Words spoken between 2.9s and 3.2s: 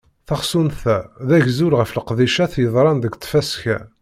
deg